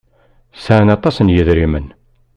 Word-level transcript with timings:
Sɛan 0.63 0.93
aṭas 0.95 1.15
n 1.21 1.33
yedrimen. 1.35 1.87